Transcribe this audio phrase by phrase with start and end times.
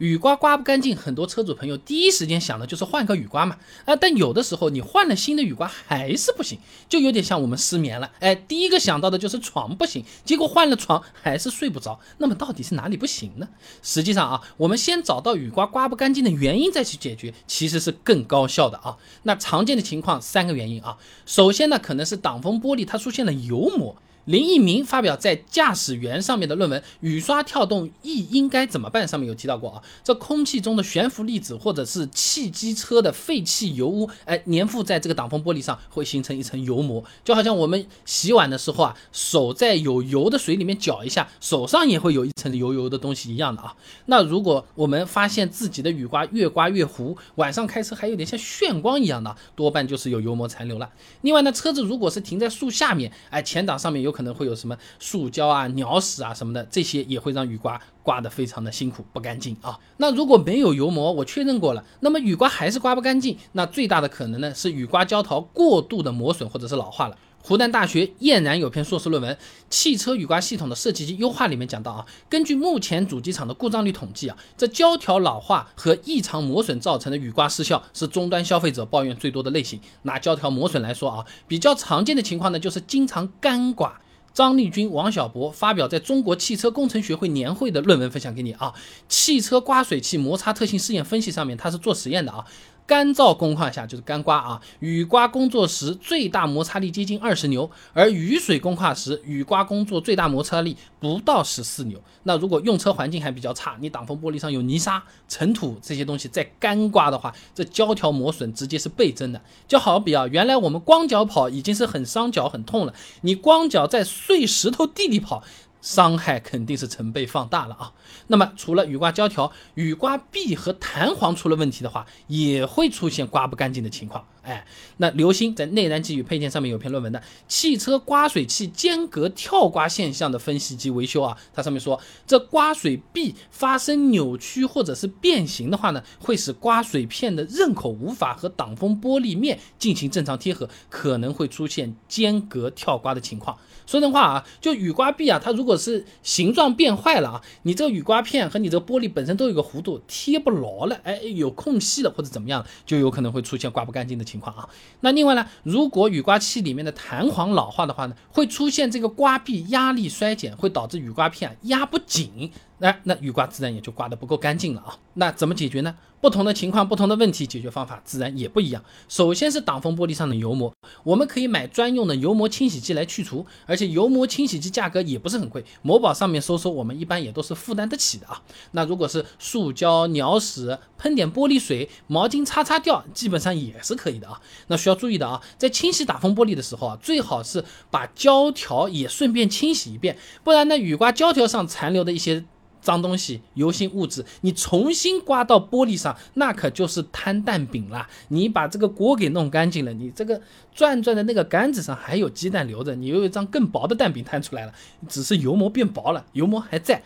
[0.00, 3.58] 雨刮刮不干净，很多车主朋友第一时间想的就是换个雨刮嘛。
[3.84, 8.10] 啊，但有的时候你换了新的雨刮还是不行，就有点像我们失眠了。
[8.18, 12.00] 哎，第一个想到的就是床不行，结果换了床还是睡不着。
[12.16, 13.46] 那么到底是哪里不行呢？
[13.82, 18.96] 实际上啊，我们先找到雨刮刮不干净的原因再去解决，其实是更高效的啊。
[19.24, 20.96] 那常见的情况三个原因啊，
[21.26, 23.94] 首先呢可能是挡风玻璃它出现了油膜。
[24.30, 43.74] 林一鸣发表在驾驶员上面的论文《雨刷跳动易应该怎么办》上面有提到过啊，这空气中的悬浮粒子或者是汽机车的废气油污，哎，粘附在这个挡风玻璃上会形成一层油膜，就好像我们洗碗的时候啊，手在有油的水里面搅一下，手上也会有一层油油的东西一样的啊。
[44.06, 50.88] 那如果我们发现自己的雨刮越刮越糊，晚上开车还有点像炫光一样的，多半就是有油膜残留了。
[51.22, 54.10] 另外呢，车子如果是停在树下面，哎，前挡上面有。
[54.10, 59.78] 有可能会有什么塑胶啊、鸟屎啊什么的，这些也会让雨刮刮得非常的辛苦、不干净啊。
[59.96, 67.16] 那如果没有油膜，我确认过了，那么雨刮还是刮不干净，那最大的可能呢是雨刮胶条过度的磨损或者是老化了。
[67.42, 69.34] 湖南大学燕然有篇硕士论文
[69.70, 79.80] 《汽车雨刮系统的设计及优化》里面讲到啊，根据目前主机厂的故障率统计啊，这胶条老化和异常磨损造成的雨刮失效是终端消费者抱怨最多的类型。
[80.02, 83.98] 拿胶条磨损来说啊，比较常见的情况呢，就是经常干刮。
[84.32, 88.72] 张立军、王小博发表在中国汽车工程学会年会的论文分享给你啊，
[89.08, 92.44] 汽车刮水器摩擦特性试验分析上面，他是做实验的啊。
[92.90, 102.02] 干燥工况下就是干刮啊，雨刮工作时最大摩擦力接近二十牛，而雨水工况时雨刮工作最大摩擦力不到十四牛。
[102.24, 109.40] 那如果用车环境还比较差，你挡风玻璃上有泥沙、尘土这些东西在干刮的话，这胶条磨损直接是倍增的。
[109.68, 115.44] 就好比啊，原来我们光脚跑已经是很伤脚很痛了，你光脚在碎石头地里跑。
[115.80, 117.92] 伤害肯定是成倍放大了啊！
[118.26, 124.24] 那么除了雨刮胶条、雨刮臂和弹簧出了问题的话，也会出现刮不干净的情况。
[124.42, 124.64] 哎，
[124.96, 143.58] 那刘星在《内燃机与配件》上面有篇论文的《汽车刮水器间隔跳刮现象的分析及维修》啊，它上面说，这刮水臂发生扭曲或者是变形的话呢，会使刮水片的刃口无法和挡风玻璃面进行正常贴合，可能会出现间隔跳刮的情况。
[143.86, 154.68] 说真话啊，就雨刮臂啊，它如果是形状变坏了啊，你这个雨刮片和你这个玻璃本身都有个弧度，贴不牢了，哎，有空隙了或者怎么样，就有可能会出现刮不干净的情情况啊。
[155.00, 162.52] 那另外呢，如果雨刮器里面的弹簧老化的话呢，会出现这个刮臂压力衰减，会导致雨刮片压不紧。
[162.80, 164.96] 哎那雨刮自然也就刮得不够干净了啊。
[165.14, 165.94] 那怎么解决呢？
[166.20, 168.84] 不同的情况，不同的问题，解决方法自然也不一样。
[169.08, 170.70] 首先是挡风玻璃上的油膜，
[171.02, 178.42] 我们可以买专用的油膜清洗剂来去除，而且油膜清洗剂价格也不是很贵，某宝上面搜搜，我们一般也都是负担得起的啊。
[178.72, 184.40] 那如果是塑胶、鸟屎，喷点玻璃水、毛巾擦擦掉，基本上也是可以的啊。
[184.66, 192.44] 那需要注意的啊，在清洗挡风玻璃的时候啊，最好是把胶条也顺便清洗一遍，不然呢，雨刮胶条上残留的一些。
[192.80, 198.06] 脏东西、油性物质，你重新刮到玻璃上，那可就是摊蛋饼了。
[198.28, 200.40] 你把这个锅给弄干净了，你这个
[200.74, 204.72] 转转的那个杆子上还有鸡蛋留着，你又有一张更薄的蛋饼摊出来了，
[205.08, 207.02] 只是油膜变薄了，油膜还在。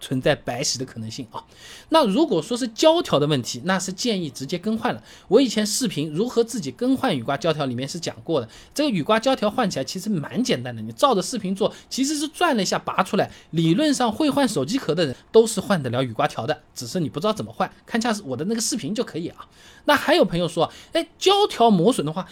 [0.00, 1.42] 存在白洗的可能性啊，
[1.88, 5.02] 那如果说是胶条的问题，那是建议直接更换了。
[5.28, 13.30] 我以前视频如何自己更换雨刮胶条里面是讲过的，这个雨刮胶条换起来其实蛮简单的，你照着视频做，其实是转了一下拔出来。
[13.50, 19.46] 理论上会换手机壳的人都是换得了雨刮条的，只是你不知道怎么换，看下我的那个视频就可以啊。
[19.84, 22.26] 那还有朋友说，哎，胶条磨损的话，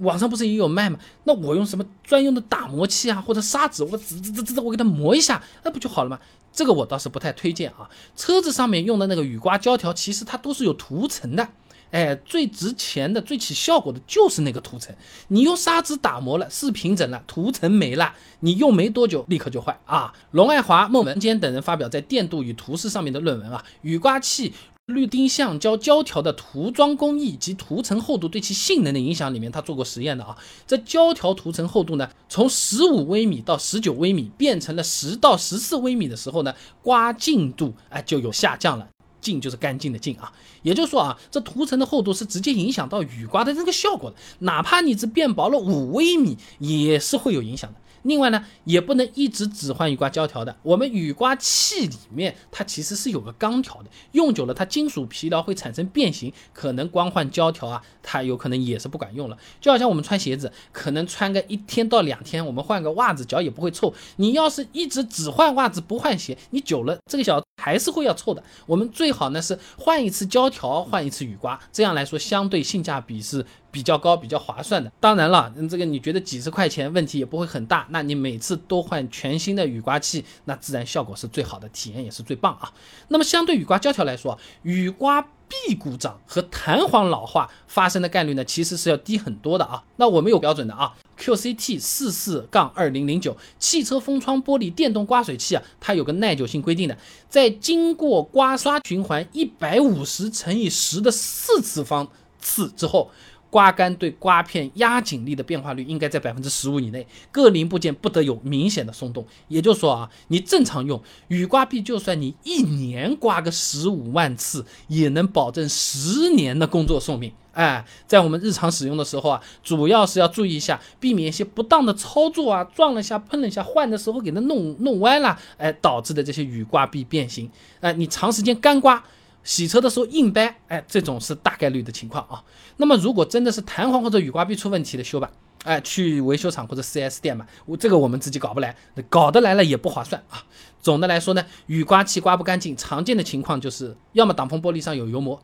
[0.00, 0.98] 网上不是也有卖吗？
[1.24, 6.20] 那我用什么专用的打磨器啊，或者砂纸，我滋滋滋滋，我给它磨一下，那不就好了吗？
[6.52, 7.88] 这个我倒是不太推荐啊。
[8.16, 11.48] 车子上面用的那个雨刮胶条，其实它都是有涂层的，
[11.90, 14.94] 哎，最值钱的、最起效果的就是那个涂层。
[15.28, 20.12] 你用砂纸打磨了，是平整了，涂层没了，你用没多久立刻就坏啊。
[20.32, 24.52] 龙爱华、孟文坚等人发表在《电镀与涂饰》上面的论文啊，雨刮器。
[24.90, 30.36] 氯丁橡胶胶条的涂装工艺及涂层厚度对其性能的影响里面，他做过实验的啊。
[30.66, 38.86] 这胶条涂层厚度呢，从十五微米到十九微米，变成了十到十四微米的时候呢，刮净度哎就有下降了。
[39.20, 40.32] 净就是干净的净啊，
[40.62, 44.16] 也就是说啊，这涂层的厚度是直接影响到雨刮的那个效果的。
[44.38, 47.78] 哪怕你只变薄了五微米，也是会有影响的。
[48.02, 50.56] 另外呢，也不能一直只换雨刮胶条的。
[50.62, 59.36] 我们雨刮器里面它其实是有个钢条的，用久了它金属疲劳会产生变形，可能光换胶条啊，它有可能也是不管用了。
[59.60, 63.92] 就好像我们穿鞋子，可能穿个一天到两天，我们换个袜子脚也不会臭。
[64.16, 68.42] 你要是一直只换袜子不换鞋，你久了这个小还是会要臭的。
[68.66, 73.44] 我们最好呢是换一次胶条，换一次雨刮，这样来说相对性价比是。
[73.70, 74.90] 比较高、比较划算的。
[75.00, 82.72] 当然了，这个你觉得几十块钱问题也不会很大，那你每次都换全新的雨刮器，那自然效果是最好的，体验也是最棒啊。
[83.08, 89.82] 那么相对雨刮胶条来说，雨刮臂故障和弹簧老化发生的概率呢，其实是要低很多的啊。
[89.96, 96.96] 那我们有标准的啊，QCT 四四杠二零零九汽车风窗玻璃电动刮水器啊，它有个耐久性规定的，
[97.28, 102.08] 在经过刮刷循环一百五十乘以十的四次方
[102.40, 103.10] 次之后。
[103.52, 109.26] 刮干对刮片压紧力的变化率应该在百分之十五以内，各零部件不得有明显的松动。
[109.48, 117.32] 也就是说啊，你正常用雨刮臂，就算你一年刮个十五万次，也能保证十年的工作寿命。
[117.52, 127.50] 哎，在我们日常使用的时候啊，主要是要注意一下，避免一些不当的操作啊，撞了一下、碰了一下，换的时候给它弄弄歪了，哎，导致的这些雨刮臂变形。
[127.80, 129.02] 哎，你长时间干刮。
[129.42, 132.42] 洗车的时候硬掰，哎，这种是大概率的情况啊。
[132.76, 135.30] 那么如果真的是弹簧或者雨刮臂出问题的修吧，
[135.64, 138.76] 哎，去维修厂或者 4S 店嘛，我这个我们自己搞不来，
[139.08, 140.44] 搞得来了也不划算啊。
[140.80, 145.42] 总的来说呢，雨刮器刮不干净，常见的情况就是要么挡风玻璃上有油膜，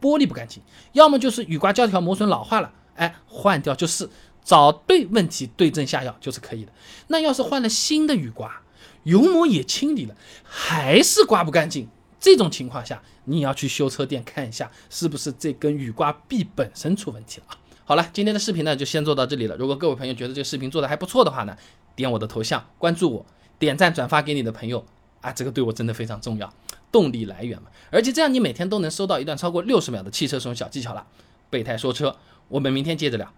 [0.00, 4.08] 玻璃不干净，要么就是雨刮胶条磨损老化了，哎，换掉就是，
[4.44, 6.72] 找对问题对症下药就是可以的。
[7.08, 8.62] 那要是换了新的雨刮，
[9.02, 10.14] 油膜也清理了，
[10.44, 11.88] 还是刮不干净。
[12.18, 17.58] 这种情况下，你要去修车店看一下，是不是这根雨刮臂本身出问题了啊？
[17.84, 19.56] 好了，今天的视频呢就先做到这里了。
[19.56, 21.56] 如果各位朋友觉得这个视频做的还不错的话呢，
[21.94, 23.26] 点我的头像关注我，
[23.58, 24.84] 点赞转发给你的朋友
[25.20, 26.52] 啊，这个对我真的非常重要，
[26.90, 27.68] 动力来源嘛。
[27.90, 31.06] 而且这样你每天都能收到一段超过六十秒的汽车使用小技巧了。
[31.48, 32.16] 备胎说车，
[32.48, 33.32] 我们明天接着聊。